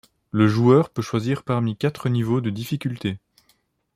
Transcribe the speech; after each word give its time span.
Le 0.31 0.47
joueur 0.47 0.89
peut 0.89 1.03
choisir 1.03 1.43
parmi 1.43 1.77
quatre 1.77 2.09
niveaux 2.09 2.41
de 2.41 2.49
difficulté. 2.49 3.19